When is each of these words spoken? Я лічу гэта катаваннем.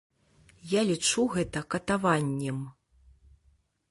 Я 0.71 0.81
лічу 0.91 1.25
гэта 1.35 1.59
катаваннем. 1.75 2.57